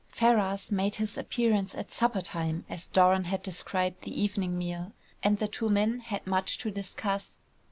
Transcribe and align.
Ferrars 0.07 0.71
made 0.71 0.95
his 0.95 1.15
appearance 1.15 1.75
at 1.75 1.91
"supper 1.91 2.21
time" 2.21 2.65
as 2.67 2.87
Doran 2.87 3.25
had 3.25 3.43
described 3.43 4.01
the 4.01 4.19
evening 4.19 4.57
meal, 4.57 4.93
and 5.21 5.37
the 5.37 5.47
two 5.47 5.69
men 5.69 5.99
had 5.99 6.25
much 6.25 6.57
to 6.57 6.71
discuss. 6.71 7.37